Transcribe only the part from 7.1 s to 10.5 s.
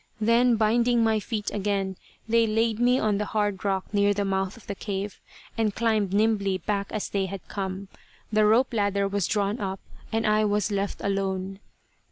had come. The rope ladder was drawn up, and I